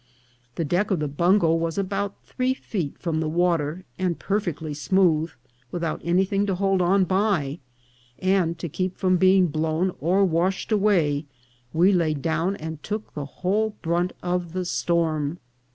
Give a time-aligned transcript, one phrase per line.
[0.55, 5.29] The deck of the bungo was about three feet from the water, and perfectly smooth,
[5.69, 7.59] without anything to hold on by,
[8.17, 11.25] and, to keep from being blown or wash ed away,
[11.71, 15.37] we lay down and took the whole brunt of the storm.